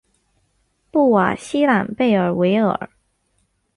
[0.89, 2.89] 布瓦西朗贝尔维尔。